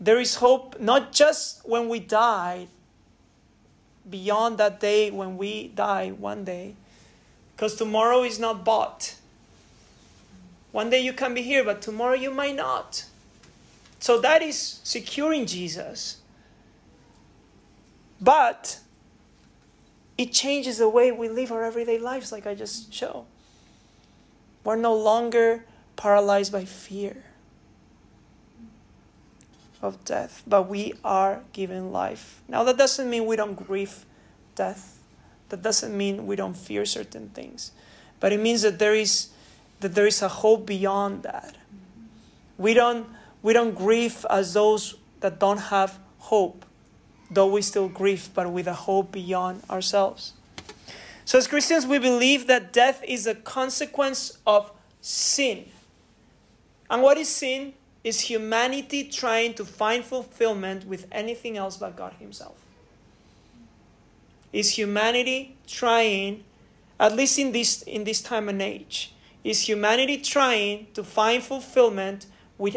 [0.00, 2.68] there is hope not just when we die,
[4.08, 6.74] beyond that day when we die one day,
[7.56, 9.14] because tomorrow is not bought.
[10.72, 13.04] One day you can be here, but tomorrow you might not.
[13.98, 16.18] So that is securing Jesus.
[18.20, 18.80] But
[20.16, 23.24] it changes the way we live our everyday lives, like I just showed.
[24.64, 25.64] We're no longer
[25.96, 27.24] paralyzed by fear
[29.82, 32.42] of death, but we are given life.
[32.48, 34.04] Now, that doesn't mean we don't grieve
[34.54, 34.98] death.
[35.48, 37.72] That doesn't mean we don't fear certain things.
[38.20, 39.28] But it means that there is
[39.80, 41.56] that there is a hope beyond that.
[42.58, 43.06] We don't
[43.42, 46.64] we don't grieve as those that don't have hope,
[47.30, 50.34] though we still grieve, but with a hope beyond ourselves.
[51.24, 55.66] So as Christians, we believe that death is a consequence of sin.
[56.90, 57.74] And what is sin?
[58.02, 62.56] Is humanity trying to find fulfillment with anything else but God Himself.
[64.52, 66.44] Is humanity trying,
[66.98, 69.14] at least in this, in this time and age,
[69.44, 72.26] is humanity trying to find fulfillment
[72.58, 72.76] with,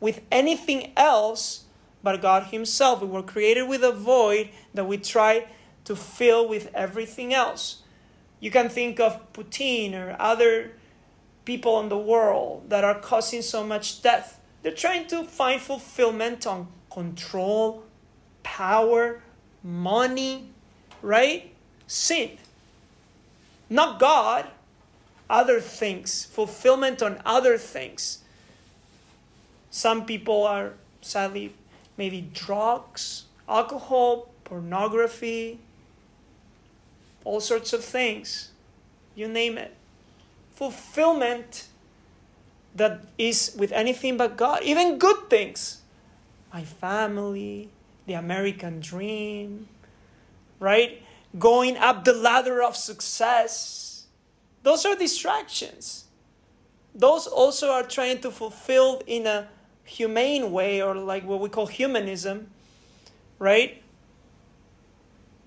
[0.00, 1.64] with anything else
[2.02, 3.00] but God Himself?
[3.00, 5.46] We were created with a void that we try
[5.84, 7.82] to fill with everything else.
[8.40, 10.72] You can think of Putin or other
[11.44, 14.40] people in the world that are causing so much death.
[14.62, 17.84] They're trying to find fulfillment on control,
[18.42, 19.22] power,
[19.62, 20.50] money,
[21.02, 21.52] right?
[21.86, 22.38] Sin.
[23.68, 24.48] Not God,
[25.30, 28.18] other things, fulfillment on other things.
[29.70, 31.54] Some people are sadly
[31.96, 35.58] maybe drugs, alcohol, pornography,
[37.24, 38.50] all sorts of things.
[39.14, 39.74] You name it
[40.60, 41.68] fulfillment
[42.74, 45.80] that is with anything but God, even good things.
[46.52, 47.70] My family,
[48.04, 49.68] the American dream,
[50.58, 51.02] right?
[51.38, 53.89] Going up the ladder of success.
[54.62, 56.04] Those are distractions.
[56.94, 59.48] Those also are trying to fulfill in a
[59.84, 62.50] humane way or like what we call humanism,
[63.38, 63.82] right?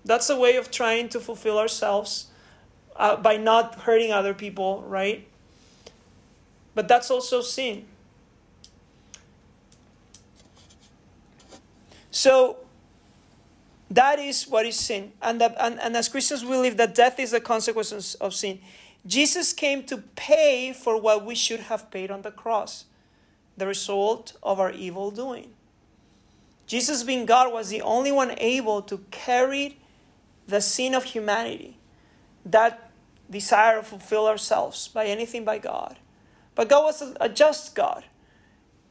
[0.05, 2.27] That's a way of trying to fulfill ourselves
[2.95, 5.27] uh, by not hurting other people, right?
[6.75, 7.85] But that's also sin.
[12.11, 12.57] So
[13.89, 15.13] that is what is sin.
[15.21, 18.59] And, that, and, and as Christians, we believe that death is the consequence of sin.
[19.05, 22.85] Jesus came to pay for what we should have paid on the cross,
[23.57, 25.51] the result of our evil doing.
[26.65, 29.77] Jesus, being God, was the only one able to carry
[30.47, 31.77] the sin of humanity
[32.45, 32.91] that
[33.29, 35.97] desire to fulfill ourselves by anything by God.
[36.55, 38.03] But God was a, just God.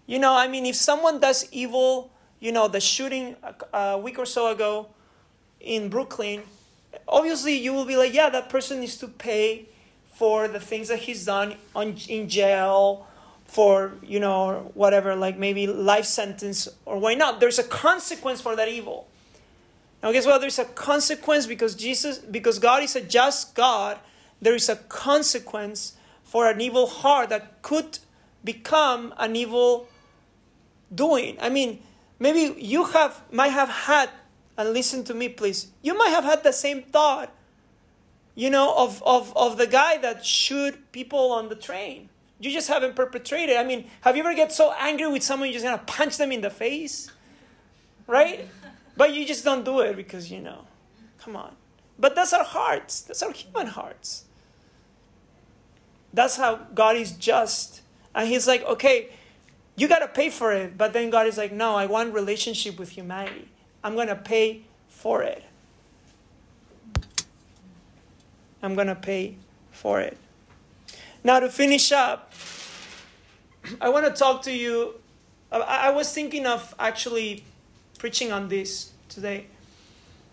[0.07, 3.37] You know, I mean, if someone does evil, you know, the shooting
[3.73, 4.89] a, week or so ago
[5.61, 6.43] in Brooklyn,
[7.07, 9.69] obviously you will be like, yeah, that person needs to pay
[10.13, 13.07] for the things that he's done on, in jail,
[13.47, 17.41] for, you know, whatever, like maybe life sentence, or why not?
[17.41, 19.09] There's a consequence for that evil.
[20.03, 20.41] Now, guess what?
[20.41, 23.99] There's a consequence because Jesus, because God is a just God.
[24.41, 25.95] There is a consequence
[26.25, 27.99] for an evil heart that could
[28.43, 29.87] become an evil
[30.95, 31.37] doing.
[31.41, 31.81] I mean,
[32.19, 34.11] maybe you have might have had,
[34.57, 35.69] and listen to me, please.
[35.83, 37.31] You might have had the same thought,
[38.35, 42.09] you know, of of of the guy that shoot people on the train.
[42.41, 43.57] You just haven't perpetrated.
[43.57, 46.33] I mean, have you ever get so angry with someone you're just gonna punch them
[46.33, 47.11] in the face,
[48.07, 48.49] right?
[48.97, 50.67] But you just don't do it because, you know,
[51.19, 51.55] come on.
[51.99, 53.03] But that's our hearts.
[53.03, 54.25] That's our human hearts.
[56.13, 57.83] That's how God is just.
[58.15, 59.11] And He's like, okay,
[59.77, 60.77] you got to pay for it.
[60.77, 63.49] But then God is like, no, I want relationship with humanity.
[63.83, 65.45] I'm to pay for it.
[68.63, 69.37] I'm going to pay
[69.73, 70.17] for it.
[71.25, 72.33] Now, to finish up,
[73.81, 74.95] I want to talk to you.
[75.51, 77.45] Uh, I was thinking of actually
[77.99, 79.47] preaching on this today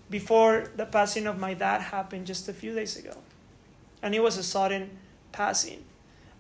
[0.10, 3.16] before the passing of my dad happened just a few days ago.
[4.02, 4.98] And it was a sudden
[5.32, 5.84] passing.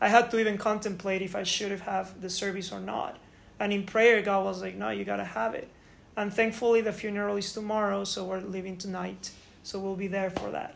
[0.01, 3.17] I had to even contemplate if I should have the service or not.
[3.59, 5.67] And in prayer, God was like, no, you got to have it.
[6.15, 9.31] And thankfully, the funeral is tomorrow, so we're leaving tonight.
[9.63, 10.75] So we'll be there for that.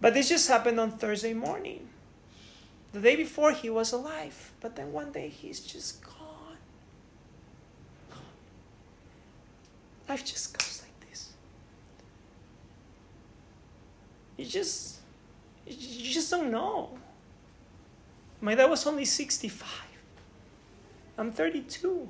[0.00, 1.88] But this just happened on Thursday morning.
[2.92, 4.52] The day before, he was alive.
[4.60, 6.56] But then one day, he's just gone.
[10.08, 11.32] Life just goes like this.
[14.36, 14.98] You just,
[15.66, 16.96] you just don't know.
[18.40, 19.68] My dad was only 65.
[21.18, 22.08] I'm 32.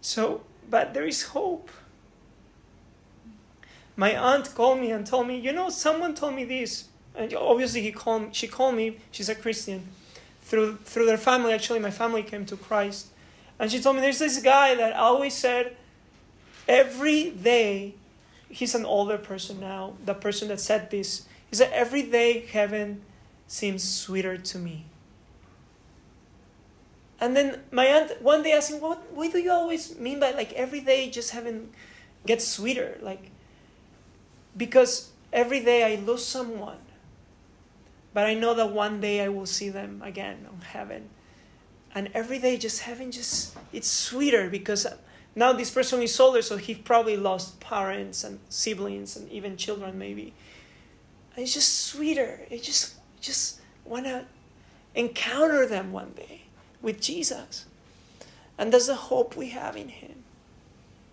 [0.00, 1.70] So, but there is hope.
[3.96, 6.88] My aunt called me and told me, you know, someone told me this.
[7.14, 8.98] And obviously, he called, she called me.
[9.10, 9.88] She's a Christian.
[10.42, 13.06] Through through their family, actually, my family came to Christ,
[13.58, 15.76] and she told me there's this guy that always said,
[16.68, 17.94] every day,
[18.50, 19.94] he's an older person now.
[20.04, 23.02] The person that said this, he said, every day heaven
[23.46, 24.86] seems sweeter to me.
[27.20, 29.12] And then my aunt one day asked me, "What?
[29.12, 31.70] What do you always mean by like every day just having
[32.26, 32.98] gets sweeter?
[33.00, 33.30] Like
[34.56, 36.78] because every day I lose someone,
[38.14, 41.08] but I know that one day I will see them again on heaven,
[41.94, 44.86] and every day just heaven just it's sweeter because
[45.34, 49.98] now this person is older, so he probably lost parents and siblings and even children
[49.98, 50.34] maybe.
[51.34, 52.40] And it's just sweeter.
[52.50, 54.26] It just just wanna
[54.94, 56.42] encounter them one day
[56.82, 57.64] with Jesus.
[58.58, 60.24] And that's the hope we have in Him.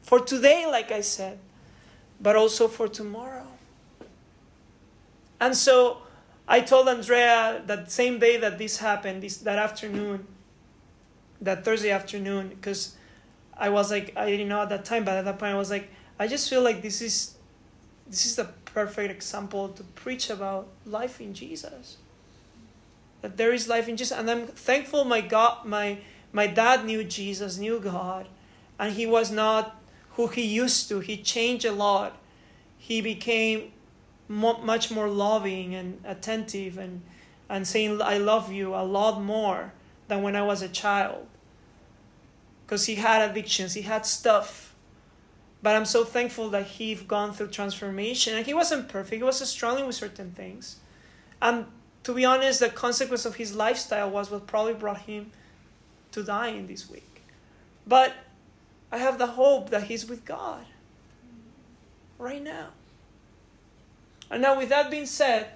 [0.01, 1.39] For today, like I said,
[2.19, 3.47] but also for tomorrow.
[5.39, 5.99] And so
[6.47, 10.27] I told Andrea that same day that this happened, this, that afternoon,
[11.41, 12.95] that Thursday afternoon, because
[13.57, 15.69] I was like, I didn't know at that time, but at that point I was
[15.69, 17.35] like, I just feel like this is
[18.07, 21.97] this is the perfect example to preach about life in Jesus
[23.21, 24.17] that there is life in Jesus.
[24.17, 25.99] And I'm thankful my God, my
[26.31, 28.27] my dad knew Jesus, knew God,
[28.77, 29.78] and he was not
[30.19, 30.99] who he used to.
[30.99, 32.17] He changed a lot.
[32.77, 33.71] He became
[34.27, 37.01] mo- much more loving and attentive and
[37.47, 39.71] and saying I love you a lot more
[40.09, 41.25] than when I was a child.
[42.65, 44.75] Because he had addictions, he had stuff.
[45.63, 48.35] But I'm so thankful that he'd gone through transformation.
[48.35, 50.79] And he wasn't perfect, he was struggling with certain things.
[51.41, 51.65] And
[52.03, 55.31] to be honest, the consequence of his lifestyle was what probably brought him
[56.11, 57.23] to dying this week.
[57.87, 58.13] But
[58.91, 60.65] I have the hope that he's with God
[62.17, 62.69] right now.
[64.31, 65.47] And now, with that being said,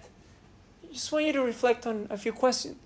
[0.83, 2.77] I just want you to reflect on a few questions.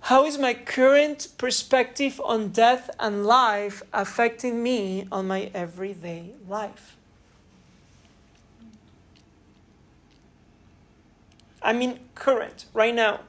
[0.00, 6.96] How is my current perspective on death and life affecting me on my everyday life?
[11.62, 13.20] I mean, current, right now.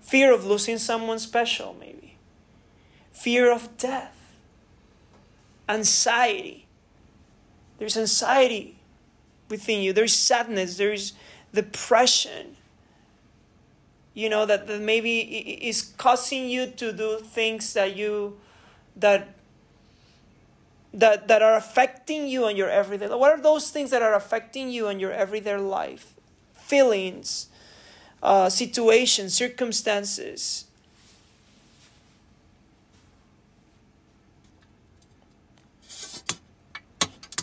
[0.00, 2.16] Fear of losing someone special, maybe.
[3.12, 4.17] Fear of death.
[5.68, 6.66] Anxiety.
[7.78, 8.78] There's anxiety
[9.48, 9.92] within you.
[9.92, 10.76] There's sadness.
[10.76, 11.12] There's
[11.52, 12.56] depression.
[14.14, 18.38] You know, that, that maybe is causing you to do things that you,
[18.96, 19.28] that
[20.94, 23.08] that that are affecting you on your everyday?
[23.08, 26.14] What are those things that are affecting you on your everyday life?
[26.54, 27.48] Feelings,
[28.22, 30.64] uh, situations, circumstances.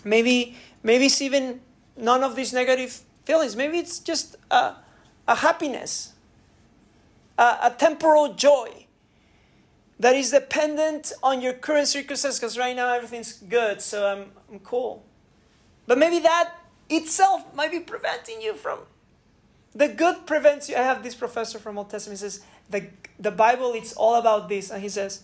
[0.06, 1.60] Maybe, maybe it's even
[1.98, 3.58] none of these negative feelings.
[3.58, 4.76] Maybe it's just a,
[5.28, 6.14] a happiness,
[7.38, 8.86] a, a temporal joy
[10.00, 14.60] that is dependent on your current circumstances because right now everything's good, so I'm, I'm
[14.60, 15.04] cool.
[15.88, 16.54] But maybe that
[16.90, 18.80] itself might be preventing you from
[19.76, 20.76] the good prevents you.
[20.76, 22.20] I have this professor from Old Testament.
[22.20, 22.88] He says the
[23.20, 23.74] the Bible.
[23.74, 25.24] It's all about this, and he says,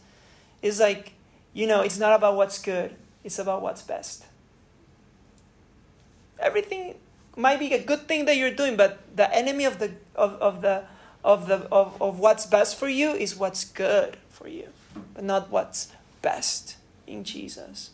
[0.61, 1.13] it's like
[1.53, 2.95] you know, it's not about what's good.
[3.23, 4.25] It's about what's best.
[6.41, 6.95] Everything
[7.35, 10.61] might be a good thing that you're doing, but the enemy of the of, of
[10.61, 10.83] the
[11.23, 14.67] of the of, of what's best for you is what's good for you,
[15.13, 16.77] but not what's best
[17.07, 17.91] in Jesus.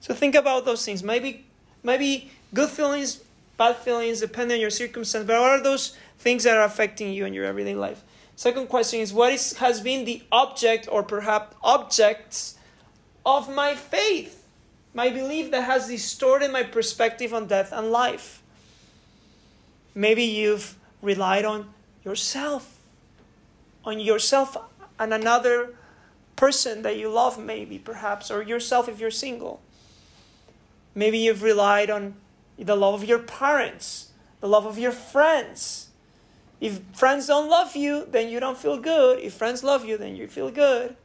[0.00, 1.02] So think about those things.
[1.02, 1.46] Maybe
[1.82, 3.22] maybe good feelings,
[3.56, 5.26] bad feelings, depending on your circumstance.
[5.26, 8.02] But what are those things that are affecting you in your everyday life?
[8.36, 12.58] Second question is what is, has been the object or perhaps objects
[13.24, 14.43] of my faith?
[14.94, 18.42] My belief that has distorted my perspective on death and life.
[19.94, 21.74] Maybe you've relied on
[22.04, 22.78] yourself,
[23.84, 24.56] on yourself
[24.98, 25.74] and another
[26.36, 29.60] person that you love, maybe, perhaps, or yourself if you're single.
[30.94, 32.14] Maybe you've relied on
[32.56, 35.88] the love of your parents, the love of your friends.
[36.60, 39.18] If friends don't love you, then you don't feel good.
[39.18, 40.96] If friends love you, then you feel good.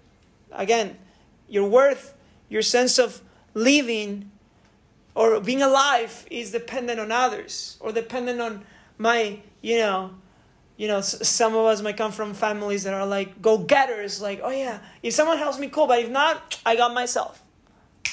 [0.51, 0.97] Again,
[1.47, 2.13] your worth,
[2.49, 3.21] your sense of
[3.60, 4.32] living
[5.16, 8.64] or being alive is dependent on others or dependent on
[8.97, 10.12] my, you know,
[10.78, 14.39] you know, some of us might come from families that are like go getters, like,
[14.41, 17.43] oh yeah, if someone helps me, cool, but if not, I got myself.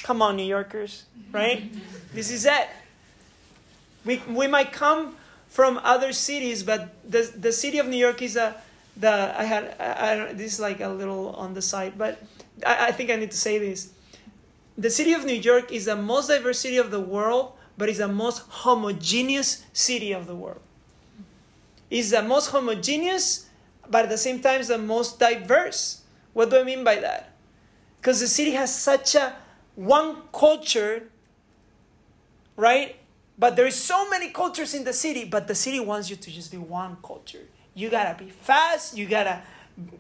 [0.02, 1.72] Come on, New Yorkers, right?
[2.12, 2.68] this is it.
[4.04, 5.16] We, we might come
[5.48, 8.60] from other cities, but the, the city of New York is a,
[8.96, 12.20] the, I had, I, I this is like a little on the side, but
[12.66, 13.92] I, I think I need to say this.
[14.78, 17.98] The city of New York is the most diverse city of the world, but it's
[17.98, 20.60] the most homogeneous city of the world.
[21.90, 23.46] It's the most homogeneous,
[23.88, 26.02] but at the same time it's the most diverse.
[26.32, 27.32] What do I mean by that?
[28.00, 29.36] Because the city has such a
[29.76, 31.04] one culture,
[32.56, 32.96] right?
[33.38, 36.30] But there is so many cultures in the city, but the city wants you to
[36.30, 37.46] just be one culture.
[37.74, 39.42] You gotta be fast, you gotta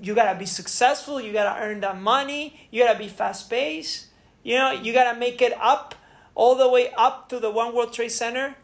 [0.00, 4.05] you gotta be successful, you gotta earn that money, you gotta be fast paced,
[4.46, 5.96] you know, you gotta make it up
[6.36, 8.54] all the way up to the One World Trade Center.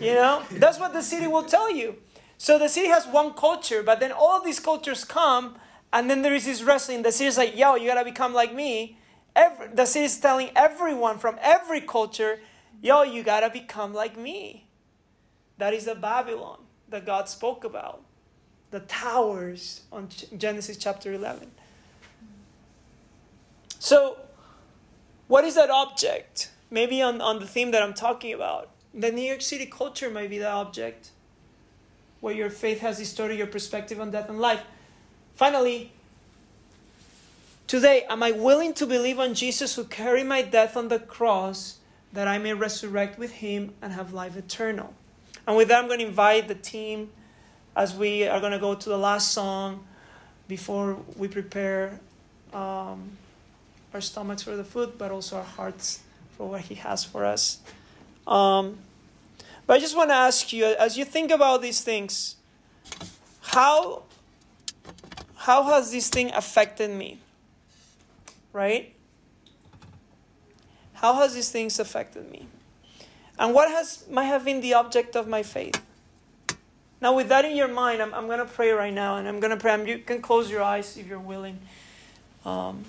[0.00, 1.96] You know, that's what the city will tell you.
[2.38, 5.56] So the city has one culture, but then all these cultures come,
[5.92, 7.02] and then there is this wrestling.
[7.02, 8.96] The city's like, yo, you gotta become like me.
[9.34, 12.38] Every, the city's telling everyone from every culture,
[12.80, 14.68] yo, you gotta become like me.
[15.58, 18.04] That is the Babylon that God spoke about.
[18.70, 21.50] The towers on Genesis chapter 11.
[23.80, 24.18] So,
[25.32, 26.50] what is that object?
[26.70, 28.68] Maybe on, on the theme that I'm talking about.
[28.92, 31.10] The New York City culture might be the object
[32.20, 34.62] where your faith has distorted your perspective on death and life.
[35.34, 35.90] Finally,
[37.66, 41.78] today, am I willing to believe on Jesus who carried my death on the cross
[42.12, 44.92] that I may resurrect with him and have life eternal?
[45.46, 47.08] And with that, I'm going to invite the team
[47.74, 49.86] as we are going to go to the last song
[50.46, 51.98] before we prepare
[52.52, 53.16] um,
[53.94, 56.00] our stomachs for the food, but also our hearts
[56.36, 57.60] for what he has for us.
[58.26, 58.78] Um,
[59.66, 62.36] but I just want to ask you, as you think about these things,
[63.40, 64.04] how
[65.36, 67.18] how has this thing affected me?
[68.52, 68.94] Right?
[70.94, 72.46] How has these things affected me?
[73.38, 75.80] And what has might have been the object of my faith?
[77.00, 79.40] Now, with that in your mind, I'm, I'm going to pray right now, and I'm
[79.40, 79.72] going to pray.
[79.72, 81.58] I'm, You can close your eyes if you're willing.
[82.44, 82.84] Um,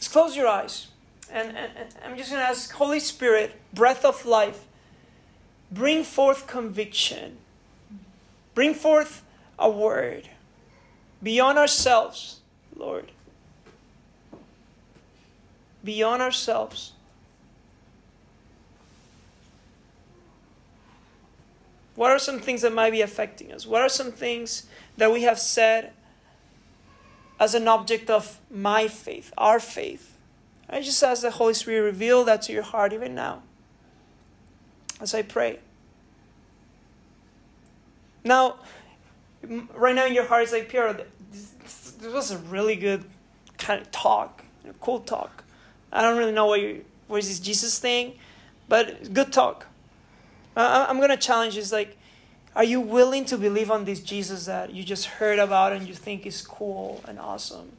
[0.00, 0.88] just close your eyes.
[1.30, 4.66] And, and, and I'm just going to ask, Holy Spirit, breath of life,
[5.70, 7.36] bring forth conviction.
[8.54, 9.22] Bring forth
[9.58, 10.28] a word
[11.22, 12.40] beyond ourselves,
[12.74, 13.12] Lord.
[15.84, 16.92] Beyond ourselves.
[21.94, 23.66] What are some things that might be affecting us?
[23.66, 25.92] What are some things that we have said
[27.40, 30.16] as an object of my faith, our faith?
[30.68, 33.42] I just ask the Holy Spirit reveal that to your heart even now
[35.00, 35.58] as I pray.
[38.22, 38.56] Now,
[39.74, 40.92] right now in your heart is like, Piero,
[41.32, 43.04] this, was a really good
[43.58, 44.44] kind of talk,
[44.80, 45.44] cool talk.
[45.92, 48.18] I don't really know what you, what is this Jesus thing,
[48.68, 49.66] but good talk.
[50.56, 51.96] Uh, I'm to challenge is like,
[52.54, 55.94] are you willing to believe on this Jesus that you just heard about and you
[55.94, 57.72] think is cool and awesome?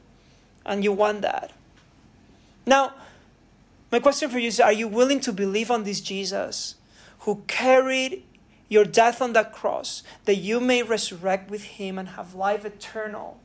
[0.64, 1.52] And you want that?
[2.64, 2.94] Now,
[3.90, 6.76] my question for you is Are you willing to believe on this Jesus
[7.20, 8.24] who carried
[8.68, 13.38] your death on that cross that you may resurrect with him and have life eternal?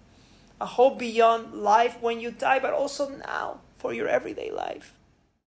[0.61, 4.93] A hope beyond life when you die, but also now for your everyday life.